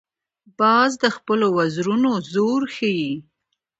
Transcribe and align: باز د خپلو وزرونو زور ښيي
باز 0.59 0.91
د 1.03 1.05
خپلو 1.15 1.47
وزرونو 1.57 2.11
زور 2.33 2.61
ښيي 2.75 3.11